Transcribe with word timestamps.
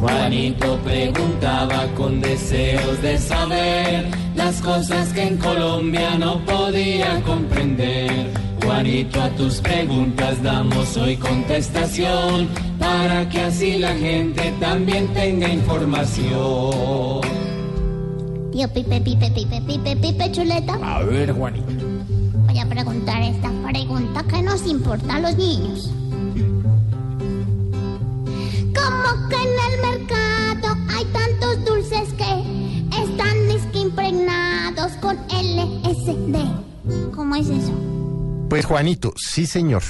Juanito 0.00 0.78
preguntaba 0.82 1.86
con 1.94 2.20
deseos 2.20 3.02
de 3.02 3.18
saber 3.18 4.08
las 4.34 4.60
cosas 4.62 5.12
que 5.12 5.24
en 5.24 5.36
Colombia 5.36 6.16
no 6.18 6.42
podía 6.46 7.20
comprender. 7.22 8.30
Juanito, 8.64 9.20
a 9.20 9.28
tus 9.30 9.60
preguntas 9.60 10.42
damos 10.42 10.96
hoy 10.96 11.16
contestación 11.16 12.48
para 12.78 13.28
que 13.28 13.40
así 13.42 13.78
la 13.78 13.94
gente 13.94 14.54
también 14.58 15.06
tenga 15.08 15.48
información. 15.48 17.20
Tío 18.52 18.68
Pipe, 18.72 19.00
Pipe, 19.00 19.30
Pipe, 19.30 19.60
Pipe, 19.66 19.96
Pipe, 19.96 20.32
chuleta. 20.32 20.78
A 20.82 21.02
ver, 21.02 21.32
Juanito. 21.32 21.66
Voy 22.46 22.58
a 22.58 22.66
preguntar 22.66 23.22
esta 23.22 23.50
pregunta 23.62 24.24
que 24.24 24.42
nos 24.42 24.66
importa 24.66 25.16
a 25.16 25.20
los 25.20 25.36
niños. 25.36 25.90
¿Cómo 28.74 29.28
que 29.28 29.49
con 35.00 35.16
LSD? 35.28 36.36
¿Cómo 37.14 37.34
es 37.36 37.48
eso? 37.48 37.72
Pues 38.48 38.64
Juanito, 38.64 39.14
sí 39.16 39.46
señor. 39.46 39.82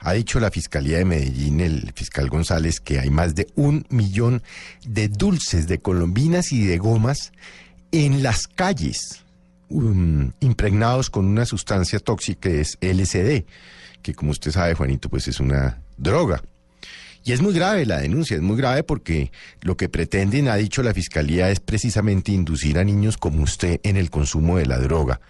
Ha 0.00 0.12
dicho 0.12 0.38
la 0.38 0.50
Fiscalía 0.50 0.98
de 0.98 1.04
Medellín, 1.04 1.60
el 1.60 1.92
fiscal 1.94 2.28
González, 2.28 2.80
que 2.80 3.00
hay 3.00 3.10
más 3.10 3.34
de 3.34 3.48
un 3.56 3.86
millón 3.88 4.42
de 4.86 5.08
dulces, 5.08 5.66
de 5.66 5.78
colombinas 5.78 6.52
y 6.52 6.64
de 6.64 6.78
gomas 6.78 7.32
en 7.90 8.22
las 8.22 8.46
calles, 8.46 9.24
um, 9.68 10.30
impregnados 10.40 11.10
con 11.10 11.24
una 11.24 11.44
sustancia 11.44 11.98
tóxica 11.98 12.50
que 12.50 12.60
es 12.60 12.78
LSD, 12.80 13.46
que 14.02 14.14
como 14.14 14.30
usted 14.30 14.52
sabe, 14.52 14.74
Juanito, 14.74 15.08
pues 15.08 15.26
es 15.28 15.40
una 15.40 15.82
droga. 15.96 16.42
Y 17.26 17.32
es 17.32 17.42
muy 17.42 17.52
grave 17.52 17.84
la 17.86 17.98
denuncia, 17.98 18.36
es 18.36 18.42
muy 18.42 18.56
grave 18.56 18.84
porque 18.84 19.32
lo 19.60 19.76
que 19.76 19.88
pretenden, 19.88 20.46
ha 20.46 20.54
dicho 20.54 20.84
la 20.84 20.94
Fiscalía, 20.94 21.50
es 21.50 21.58
precisamente 21.58 22.30
inducir 22.30 22.78
a 22.78 22.84
niños 22.84 23.18
como 23.18 23.42
usted 23.42 23.80
en 23.82 23.96
el 23.96 24.10
consumo 24.10 24.58
de 24.58 24.66
la 24.66 24.78
droga. 24.78 25.20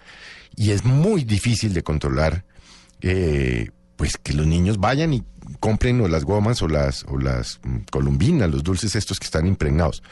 Y 0.55 0.69
es 0.71 0.85
muy 0.85 1.23
difícil 1.23 1.73
de 1.73 1.81
controlar, 1.81 2.45
eh, 3.01 3.71
pues 3.95 4.15
que 4.17 4.33
los 4.33 4.45
niños 4.45 4.77
vayan 4.77 5.11
y 5.11 5.23
compren 5.59 5.99
o 6.01 6.07
las 6.07 6.23
gomas 6.23 6.61
o 6.61 6.67
las, 6.67 7.03
o 7.05 7.17
las 7.17 7.59
mm, 7.63 7.77
columbinas, 7.89 8.51
los 8.51 8.61
dulces 8.61 8.95
estos 8.95 9.19
que 9.19 9.25
están 9.25 9.47
impregnados. 9.47 10.03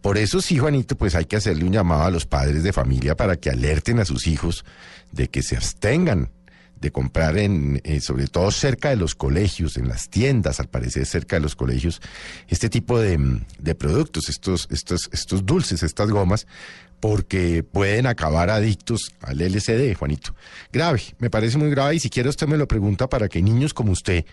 Por 0.00 0.18
eso 0.18 0.40
sí, 0.40 0.58
Juanito, 0.58 0.98
pues 0.98 1.14
hay 1.14 1.26
que 1.26 1.36
hacerle 1.36 1.64
un 1.64 1.72
llamado 1.72 2.02
a 2.02 2.10
los 2.10 2.26
padres 2.26 2.64
de 2.64 2.72
familia 2.72 3.16
para 3.16 3.36
que 3.36 3.50
alerten 3.50 4.00
a 4.00 4.04
sus 4.04 4.26
hijos 4.26 4.64
de 5.12 5.28
que 5.28 5.44
se 5.44 5.56
abstengan 5.56 6.32
de 6.80 6.92
comprar 6.92 7.38
en, 7.38 7.80
eh, 7.84 8.00
sobre 8.00 8.26
todo 8.26 8.50
cerca 8.50 8.90
de 8.90 8.96
los 8.96 9.14
colegios, 9.14 9.76
en 9.76 9.88
las 9.88 10.08
tiendas, 10.08 10.60
al 10.60 10.68
parecer 10.68 11.06
cerca 11.06 11.36
de 11.36 11.40
los 11.40 11.56
colegios, 11.56 12.00
este 12.48 12.68
tipo 12.68 13.00
de, 13.00 13.18
mm, 13.18 13.44
de 13.58 13.74
productos, 13.74 14.28
estos, 14.28 14.68
estos, 14.70 15.08
estos 15.12 15.44
dulces, 15.44 15.82
estas 15.82 16.10
gomas, 16.10 16.46
porque 17.00 17.62
pueden 17.62 18.06
acabar 18.06 18.50
adictos 18.50 19.12
al 19.20 19.40
LCD, 19.40 19.94
Juanito. 19.94 20.34
Grave, 20.72 21.02
me 21.18 21.30
parece 21.30 21.58
muy 21.58 21.70
grave 21.70 21.96
y 21.96 22.00
si 22.00 22.10
quiere 22.10 22.28
usted 22.28 22.46
me 22.46 22.56
lo 22.56 22.66
pregunta 22.66 23.08
para 23.08 23.28
que 23.28 23.42
niños 23.42 23.72
como 23.74 23.92
usted 23.92 24.24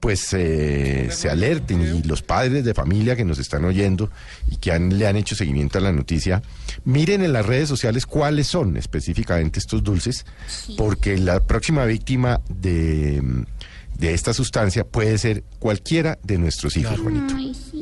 pues 0.00 0.32
eh, 0.32 1.08
se 1.10 1.28
alerten 1.28 1.80
y 1.80 2.02
los 2.06 2.22
padres 2.22 2.64
de 2.64 2.74
familia 2.74 3.16
que 3.16 3.24
nos 3.24 3.38
están 3.38 3.64
oyendo 3.64 4.10
y 4.50 4.56
que 4.56 4.72
han, 4.72 4.98
le 4.98 5.06
han 5.06 5.16
hecho 5.16 5.34
seguimiento 5.34 5.78
a 5.78 5.80
la 5.80 5.92
noticia, 5.92 6.42
miren 6.84 7.22
en 7.22 7.32
las 7.32 7.46
redes 7.46 7.68
sociales 7.68 8.06
cuáles 8.06 8.46
son 8.46 8.76
específicamente 8.76 9.58
estos 9.58 9.82
dulces, 9.82 10.26
porque 10.76 11.16
la 11.16 11.40
próxima 11.40 11.84
víctima 11.84 12.40
de, 12.48 13.22
de 13.98 14.14
esta 14.14 14.34
sustancia 14.34 14.84
puede 14.84 15.18
ser 15.18 15.44
cualquiera 15.58 16.18
de 16.22 16.38
nuestros 16.38 16.76
hijos, 16.76 16.98
Juanito. 17.00 17.34
Ay, 17.36 17.54
sí, 17.54 17.75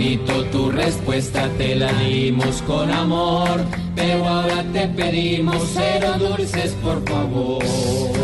Juanito, 0.00 0.44
tu 0.46 0.70
respuesta 0.70 1.46
te 1.58 1.74
la 1.74 1.92
dimos 1.92 2.62
con 2.62 2.90
amor, 2.90 3.60
pero 3.94 4.26
ahora 4.26 4.64
te 4.72 4.88
pedimos 4.88 5.62
cero 5.74 6.14
dulces, 6.18 6.72
por 6.82 7.06
favor. 7.06 7.62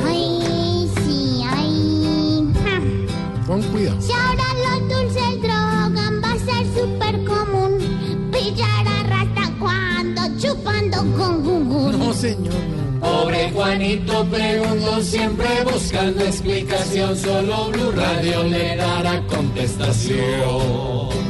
Ay, 0.06 0.90
sí, 1.04 1.42
ay. 1.46 2.50
ja. 2.64 3.46
Con 3.46 3.60
cuidado. 3.64 4.00
Si 4.00 4.10
ahora 4.10 4.44
los 4.64 4.88
dulces 4.88 5.42
drogan, 5.42 6.22
va 6.24 6.32
a 6.32 6.38
ser 6.38 6.64
súper 6.74 7.22
común 7.26 8.30
pillar 8.32 8.88
a 8.88 9.02
rata 9.02 9.52
cuando 9.60 10.22
chupando 10.38 10.96
con 11.14 11.44
gungun. 11.44 11.98
No, 11.98 12.14
señor, 12.14 12.54
no. 12.54 12.95
Pobre 13.06 13.52
Juanito 13.52 14.24
preguntó 14.26 15.00
siempre 15.00 15.46
buscando 15.64 16.24
explicación, 16.24 17.16
solo 17.16 17.70
Blue 17.70 17.92
Radio 17.92 18.42
le 18.42 18.76
dará 18.76 19.22
contestación. 19.28 20.18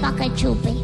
Pa' 0.01 0.35
chupe. 0.35 0.77